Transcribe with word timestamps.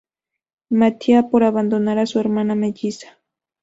Mattia 0.71 1.29
por 1.29 1.43
abandonar 1.43 1.99
a 1.99 2.07
su 2.07 2.19
hermana 2.19 2.55
melliza. 2.55 3.19